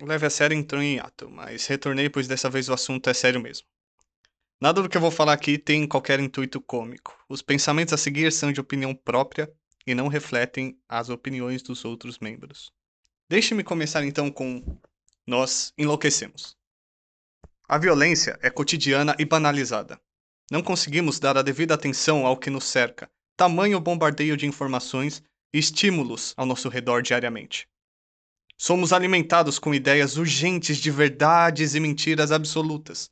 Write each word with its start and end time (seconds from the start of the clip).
Leve 0.00 0.26
a 0.26 0.30
sério 0.30 0.56
entrou 0.56 0.82
em 0.82 0.98
ato, 0.98 1.28
mas 1.28 1.66
retornei 1.66 2.08
pois 2.08 2.26
dessa 2.26 2.48
vez 2.48 2.68
o 2.68 2.72
assunto 2.72 3.10
é 3.10 3.14
sério 3.14 3.40
mesmo. 3.40 3.66
Nada 4.60 4.82
do 4.82 4.88
que 4.88 4.96
eu 4.96 5.00
vou 5.00 5.10
falar 5.10 5.34
aqui 5.34 5.58
tem 5.58 5.86
qualquer 5.86 6.20
intuito 6.20 6.60
cômico. 6.60 7.18
Os 7.28 7.42
pensamentos 7.42 7.92
a 7.92 7.98
seguir 7.98 8.32
são 8.32 8.52
de 8.52 8.60
opinião 8.60 8.94
própria 8.94 9.52
e 9.86 9.94
não 9.94 10.08
refletem 10.08 10.78
as 10.88 11.08
opiniões 11.08 11.62
dos 11.62 11.84
outros 11.84 12.18
membros. 12.18 12.72
Deixe-me 13.28 13.62
começar 13.62 14.04
então 14.04 14.30
com 14.30 14.62
nós 15.26 15.72
enlouquecemos. 15.76 16.56
A 17.68 17.78
violência 17.78 18.38
é 18.42 18.50
cotidiana 18.50 19.14
e 19.18 19.24
banalizada. 19.24 20.00
Não 20.50 20.62
conseguimos 20.62 21.20
dar 21.20 21.36
a 21.36 21.42
devida 21.42 21.74
atenção 21.74 22.26
ao 22.26 22.36
que 22.36 22.50
nos 22.50 22.64
cerca, 22.64 23.10
tamanho 23.36 23.78
bombardeio 23.80 24.36
de 24.36 24.46
informações 24.46 25.22
e 25.54 25.58
estímulos 25.58 26.34
ao 26.36 26.44
nosso 26.44 26.68
redor 26.68 27.02
diariamente. 27.02 27.68
Somos 28.62 28.92
alimentados 28.92 29.58
com 29.58 29.74
ideias 29.74 30.18
urgentes 30.18 30.76
de 30.76 30.90
verdades 30.90 31.74
e 31.74 31.80
mentiras 31.80 32.30
absolutas. 32.30 33.10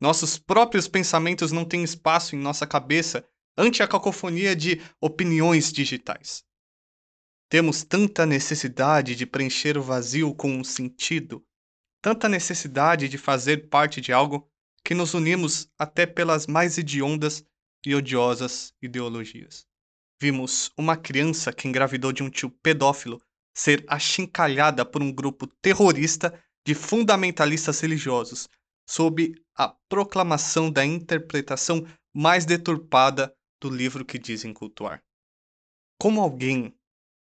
Nossos 0.00 0.36
próprios 0.36 0.88
pensamentos 0.88 1.52
não 1.52 1.64
têm 1.64 1.84
espaço 1.84 2.34
em 2.34 2.40
nossa 2.40 2.66
cabeça 2.66 3.24
ante 3.56 3.84
a 3.84 3.86
cacofonia 3.86 4.56
de 4.56 4.82
opiniões 5.00 5.72
digitais. 5.72 6.42
Temos 7.48 7.84
tanta 7.84 8.26
necessidade 8.26 9.14
de 9.14 9.24
preencher 9.24 9.78
o 9.78 9.82
vazio 9.82 10.34
com 10.34 10.50
um 10.50 10.64
sentido, 10.64 11.46
tanta 12.02 12.28
necessidade 12.28 13.08
de 13.08 13.16
fazer 13.16 13.68
parte 13.68 14.00
de 14.00 14.12
algo, 14.12 14.50
que 14.84 14.92
nos 14.92 15.14
unimos 15.14 15.68
até 15.78 16.04
pelas 16.04 16.48
mais 16.48 16.76
hediondas 16.78 17.46
e 17.86 17.94
odiosas 17.94 18.74
ideologias. 18.82 19.64
Vimos 20.20 20.72
uma 20.76 20.96
criança 20.96 21.52
que 21.52 21.68
engravidou 21.68 22.10
de 22.12 22.24
um 22.24 22.28
tio 22.28 22.50
pedófilo 22.50 23.22
ser 23.54 23.84
achincalhada 23.86 24.84
por 24.84 25.02
um 25.02 25.12
grupo 25.12 25.46
terrorista 25.46 26.42
de 26.66 26.74
fundamentalistas 26.74 27.80
religiosos, 27.80 28.48
sob 28.88 29.34
a 29.54 29.68
proclamação 29.88 30.70
da 30.70 30.84
interpretação 30.84 31.86
mais 32.12 32.44
deturpada 32.44 33.34
do 33.60 33.70
livro 33.70 34.04
que 34.04 34.18
dizem 34.18 34.52
cultuar. 34.52 35.02
Como 35.98 36.20
alguém 36.20 36.76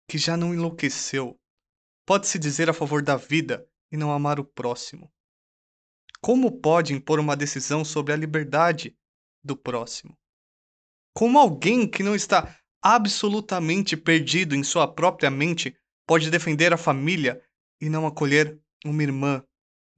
que 0.09 0.19
já 0.19 0.37
não 0.37 0.55
enlouqueceu 0.55 1.39
pode 2.07 2.27
se 2.27 2.39
dizer 2.39 2.71
a 2.71 2.75
favor 2.75 3.03
da 3.03 3.17
vida 3.17 3.69
e 3.93 3.97
não 3.97 4.13
amar 4.13 4.41
o 4.41 4.45
próximo? 4.45 5.13
Como 6.21 6.61
pode 6.61 6.93
impor 6.93 7.21
uma 7.21 7.37
decisão 7.37 7.85
sobre 7.85 8.13
a 8.13 8.17
liberdade 8.17 8.97
do 9.45 9.57
próximo? 9.57 10.17
Como 11.15 11.39
alguém 11.39 11.89
que 11.89 12.03
não 12.03 12.15
está 12.15 12.59
absolutamente 12.83 13.97
perdido 13.97 14.55
em 14.55 14.63
sua 14.63 14.93
própria 14.93 15.31
mente 15.31 15.77
pode 16.07 16.31
defender 16.31 16.73
a 16.73 16.79
família 16.79 17.43
e 17.81 17.89
não 17.89 18.07
acolher 18.07 18.59
uma 18.85 19.03
irmã 19.03 19.45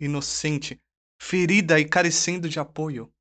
inocente, 0.01 0.81
ferida 1.21 1.79
e 1.79 1.85
carecendo 1.85 2.49
de 2.49 2.59
apoio? 2.59 3.13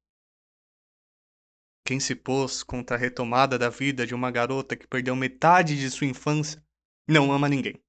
Quem 1.85 1.99
se 1.99 2.16
pôs 2.16 2.63
contra 2.63 2.95
a 2.95 2.99
retomada 2.99 3.57
da 3.57 3.69
vida 3.69 4.05
de 4.05 4.13
uma 4.13 4.31
garota 4.31 4.75
que 4.75 4.88
perdeu 4.88 5.16
metade 5.16 5.77
de 5.77 5.89
sua 5.89 6.07
infância 6.07 6.63
não 7.07 7.31
ama 7.31 7.47
ninguém. 7.47 7.81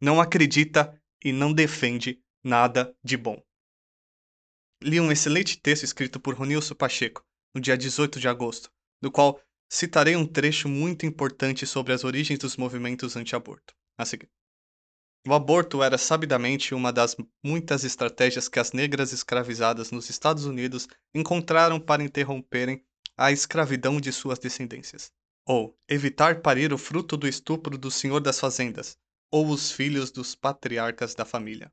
Não 0.00 0.20
acredita 0.20 1.00
e 1.24 1.32
não 1.32 1.52
defende 1.52 2.22
nada 2.44 2.94
de 3.02 3.16
bom. 3.16 3.42
Li 4.82 5.00
um 5.00 5.12
excelente 5.12 5.58
texto 5.60 5.84
escrito 5.84 6.18
por 6.18 6.34
Ronilson 6.34 6.74
Pacheco, 6.74 7.24
no 7.54 7.60
dia 7.60 7.78
18 7.78 8.18
de 8.18 8.28
agosto, 8.28 8.70
do 9.00 9.10
qual 9.10 9.40
citarei 9.70 10.16
um 10.16 10.26
trecho 10.26 10.68
muito 10.68 11.06
importante 11.06 11.66
sobre 11.66 11.92
as 11.92 12.04
origens 12.04 12.38
dos 12.38 12.56
movimentos 12.56 13.16
anti-aborto. 13.16 13.74
A 14.02 14.04
seguir. 14.04 14.28
O 15.24 15.32
aborto 15.32 15.80
era 15.80 15.96
sabidamente 15.96 16.74
uma 16.74 16.92
das 16.92 17.16
muitas 17.40 17.84
estratégias 17.84 18.48
que 18.48 18.58
as 18.58 18.72
negras 18.72 19.12
escravizadas 19.12 19.92
nos 19.92 20.10
Estados 20.10 20.44
Unidos 20.44 20.88
encontraram 21.14 21.78
para 21.78 22.02
interromperem 22.02 22.84
a 23.16 23.30
escravidão 23.30 24.00
de 24.00 24.12
suas 24.12 24.40
descendências 24.40 25.12
ou 25.46 25.78
evitar 25.88 26.40
parir 26.40 26.72
o 26.72 26.78
fruto 26.78 27.16
do 27.16 27.28
estupro 27.28 27.78
do 27.78 27.90
senhor 27.90 28.20
das 28.20 28.38
fazendas, 28.38 28.98
ou 29.30 29.48
os 29.48 29.70
filhos 29.70 30.10
dos 30.10 30.34
patriarcas 30.34 31.14
da 31.14 31.24
família. 31.24 31.72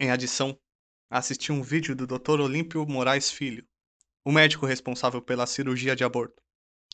Em 0.00 0.10
adição, 0.10 0.58
assisti 1.10 1.52
um 1.52 1.62
vídeo 1.62 1.94
do 1.94 2.06
Dr. 2.06 2.40
Olímpio 2.40 2.86
Moraes 2.86 3.30
Filho, 3.30 3.64
o 4.24 4.32
médico 4.32 4.66
responsável 4.66 5.20
pela 5.22 5.46
cirurgia 5.46 5.96
de 5.96 6.04
aborto, 6.04 6.42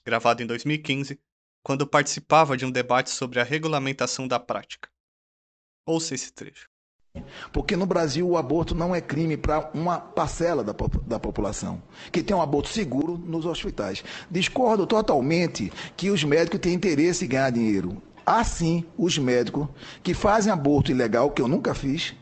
gravado 0.04 0.42
em 0.42 0.46
2015, 0.46 1.18
quando 1.66 1.84
participava 1.84 2.56
de 2.56 2.64
um 2.64 2.70
debate 2.70 3.10
sobre 3.10 3.40
a 3.40 3.42
regulamentação 3.42 4.28
da 4.28 4.38
prática. 4.38 4.88
Ouça 5.84 6.14
esse 6.14 6.32
trecho. 6.32 6.68
Porque 7.52 7.74
no 7.74 7.84
Brasil 7.84 8.28
o 8.28 8.36
aborto 8.36 8.72
não 8.72 8.94
é 8.94 9.00
crime 9.00 9.36
para 9.36 9.68
uma 9.74 9.98
parcela 9.98 10.62
da, 10.62 10.72
da 11.04 11.18
população, 11.18 11.82
que 12.12 12.22
tem 12.22 12.36
um 12.36 12.40
aborto 12.40 12.68
seguro 12.68 13.18
nos 13.18 13.44
hospitais. 13.44 14.04
Discordo 14.30 14.86
totalmente 14.86 15.72
que 15.96 16.08
os 16.08 16.22
médicos 16.22 16.60
têm 16.60 16.72
interesse 16.72 17.24
em 17.24 17.28
ganhar 17.28 17.50
dinheiro. 17.50 18.00
Há 18.24 18.44
sim 18.44 18.84
os 18.96 19.18
médicos 19.18 19.66
que 20.04 20.14
fazem 20.14 20.52
aborto 20.52 20.92
ilegal, 20.92 21.32
que 21.32 21.42
eu 21.42 21.48
nunca 21.48 21.74
fiz, 21.74 22.14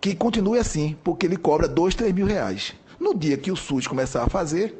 que 0.00 0.14
continue 0.14 0.60
assim, 0.60 0.96
porque 1.02 1.26
ele 1.26 1.36
cobra 1.36 1.66
dois, 1.66 1.96
três 1.96 2.14
mil 2.14 2.26
reais. 2.26 2.72
No 3.00 3.16
dia 3.16 3.36
que 3.36 3.50
o 3.50 3.56
SUS 3.56 3.88
começar 3.88 4.22
a 4.22 4.30
fazer, 4.30 4.78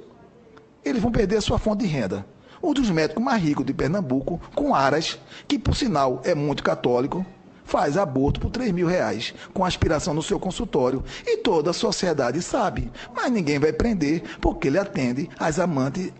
eles 0.84 1.02
vão 1.02 1.10
perder 1.10 1.38
a 1.38 1.40
sua 1.40 1.58
fonte 1.58 1.80
de 1.80 1.86
renda. 1.86 2.25
Um 2.62 2.72
dos 2.72 2.91
médicos 2.91 3.22
mais 3.22 3.42
ricos 3.42 3.64
de 3.64 3.72
Pernambuco, 3.72 4.41
com 4.54 4.74
Aras, 4.74 5.19
que 5.46 5.58
por 5.58 5.76
sinal 5.76 6.20
é 6.24 6.34
muito 6.34 6.62
católico, 6.62 7.24
faz 7.64 7.96
aborto 7.96 8.41
por 8.41 8.50
3 8.50 8.72
mil 8.72 8.86
reais, 8.86 9.34
com 9.52 9.64
aspiração 9.64 10.14
no 10.14 10.22
seu 10.22 10.41
consultório. 10.41 11.04
E 11.26 11.36
toda 11.36 11.70
a 11.70 11.74
sociedade 11.74 12.41
sabe, 12.42 12.91
mas 13.14 13.30
ninguém 13.30 13.58
vai 13.58 13.72
prender, 13.72 14.22
porque 14.41 14.69
ele 14.69 14.78
atende 14.78 15.28
as 15.38 15.58
amantes 15.58 16.12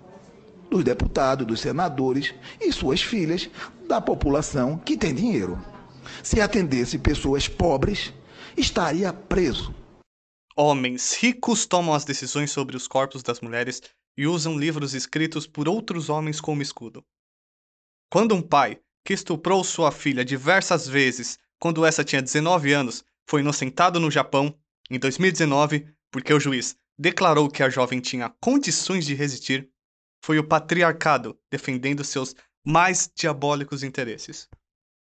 dos 0.71 0.85
deputados, 0.85 1.47
dos 1.47 1.61
senadores 1.61 2.35
e 2.61 2.71
suas 2.71 3.03
filhas 3.03 3.49
da 3.89 4.01
população 4.01 4.77
que 4.77 4.97
tem 4.97 5.15
dinheiro. 5.15 5.59
Se 6.23 6.41
atendesse 6.41 6.99
pessoas 6.99 7.49
pobres, 7.49 8.13
estaria 8.57 9.13
preso. 9.13 9.75
Homens 10.55 11.15
ricos 11.15 11.65
tomam 11.67 11.95
as 11.95 12.05
decisões 12.05 12.51
sobre 12.51 12.77
os 12.77 12.87
corpos 12.89 13.23
das 13.23 13.41
mulheres 13.41 13.81
e 14.19 14.27
usam 14.27 14.59
livros 14.59 14.95
escritos 14.95 15.47
por 15.47 15.69
outros 15.69 16.11
homens 16.11 16.41
como 16.41 16.61
escudo. 16.61 17.07
Quando 18.11 18.35
um 18.35 18.43
pai 18.43 18.81
que 19.05 19.15
estuprou 19.15 19.63
sua 19.63 19.93
filha 19.93 20.25
diversas 20.25 20.89
vezes 20.89 21.39
quando 21.61 21.87
essa 21.87 22.03
tinha 22.05 22.21
19 22.21 22.73
anos, 22.73 23.05
foi 23.29 23.43
inocentado 23.43 24.01
no 24.01 24.11
Japão 24.11 24.53
em 24.91 24.99
2019 24.99 25.87
porque 26.11 26.35
o 26.35 26.41
juiz 26.41 26.77
declarou 26.99 27.49
que 27.49 27.63
a 27.63 27.71
jovem 27.71 28.01
tinha 28.01 28.35
condições 28.41 29.07
de 29.07 29.15
resistir, 29.15 29.71
foi 30.21 30.37
o 30.41 30.47
patriarcado 30.47 31.39
defendendo 31.49 32.03
seus 32.03 32.35
mais 32.67 33.09
diabólicos 33.15 33.85
interesses. 33.85 34.49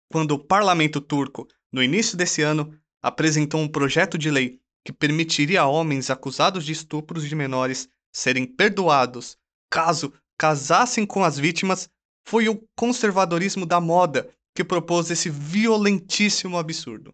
Quando 0.10 0.32
o 0.32 0.40
parlamento 0.40 1.02
turco, 1.02 1.46
no 1.74 1.84
início 1.84 2.16
desse 2.16 2.42
ano, 2.42 2.74
apresentou 3.02 3.60
um 3.60 3.68
projeto 3.68 4.18
de 4.18 4.32
lei 4.32 4.62
que 4.86 4.94
permitiria 4.94 5.62
a 5.62 5.68
homens 5.68 6.10
acusados 6.10 6.66
de 6.66 6.72
estupros 6.72 7.28
de 7.28 7.36
menores 7.36 7.90
serem 8.14 8.46
perdoados 8.46 9.38
caso 9.70 10.14
casassem 10.38 11.06
com 11.06 11.24
as 11.24 11.38
vítimas 11.38 11.90
foi 12.26 12.48
o 12.48 12.64
conservadorismo 12.76 13.66
da 13.66 13.82
moda 13.82 14.34
que 14.56 14.64
propôs 14.64 15.10
esse 15.10 15.30
violentíssimo 15.30 16.58
absurdo. 16.58 17.14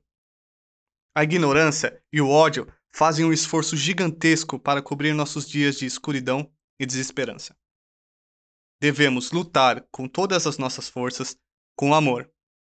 A 1.16 1.24
ignorância 1.24 2.04
e 2.12 2.22
o 2.22 2.30
ódio 2.30 2.68
fazem 2.94 3.26
um 3.26 3.34
esforço 3.34 3.78
gigantesco 3.78 4.60
para 4.60 4.82
cobrir 4.82 5.14
nossos 5.14 5.48
dias 5.48 5.78
de 5.78 5.86
escuridão 5.86 6.52
e 6.80 6.86
desesperança. 6.86 7.56
Devemos 8.82 9.32
lutar 9.32 9.86
com 9.92 10.08
todas 10.08 10.48
as 10.48 10.58
nossas 10.58 10.90
forças, 10.90 11.38
com 11.76 11.94
amor, 11.94 12.30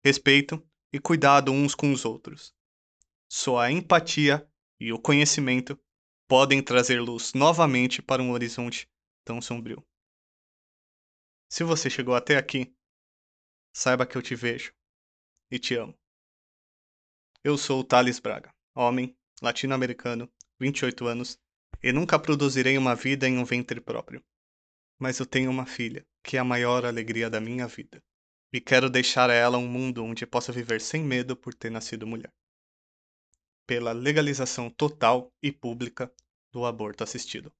respeito 0.04 0.64
e 0.94 1.00
cuidado 1.00 1.52
uns 1.52 1.76
com 1.76 1.92
os 1.92 2.06
outros. 2.06 2.54
Só 3.32 3.60
a 3.60 3.72
empatia 3.72 4.48
e 4.80 4.92
o 4.92 5.00
conhecimento 5.00 5.80
podem 6.32 6.64
trazer 6.64 7.02
luz 7.02 7.34
novamente 7.34 8.02
para 8.02 8.24
um 8.24 8.32
horizonte 8.32 8.90
tão 9.22 9.42
sombrio. 9.42 9.86
Se 11.52 11.62
você 11.62 11.90
chegou 11.90 12.16
até 12.16 12.38
aqui, 12.38 12.74
saiba 13.76 14.06
que 14.06 14.18
eu 14.18 14.22
te 14.22 14.34
vejo 14.34 14.74
e 15.52 15.60
te 15.60 15.76
amo. 15.76 15.94
Eu 17.44 17.58
sou 17.58 17.82
o 17.82 17.84
Thales 17.84 18.18
Braga, 18.18 18.56
homem, 18.74 19.14
latino-americano, 19.42 20.32
28 20.58 21.06
anos, 21.06 21.38
e 21.84 21.92
nunca 21.92 22.18
produzirei 22.18 22.78
uma 22.78 22.96
vida 22.96 23.28
em 23.28 23.38
um 23.38 23.44
ventre 23.44 23.82
próprio. 23.82 24.24
Mas 24.98 25.20
eu 25.20 25.26
tenho 25.26 25.52
uma 25.52 25.66
filha, 25.66 26.08
que 26.24 26.38
é 26.38 26.40
a 26.40 26.46
maior 26.46 26.86
alegria 26.86 27.30
da 27.30 27.42
minha 27.42 27.68
vida, 27.68 28.02
e 28.54 28.62
quero 28.62 28.90
deixar 28.90 29.30
a 29.30 29.34
ela 29.34 29.58
um 29.58 29.68
mundo 29.68 30.02
onde 30.02 30.26
possa 30.26 30.54
viver 30.54 30.80
sem 30.80 31.04
medo 31.04 31.36
por 31.36 31.54
ter 31.54 31.70
nascido 31.70 32.08
mulher. 32.08 32.32
Pela 33.68 33.92
legalização 33.92 34.70
total 34.70 35.30
e 35.44 35.52
pública 35.52 36.10
do 36.52 36.66
aborto 36.66 37.04
assistido. 37.04 37.52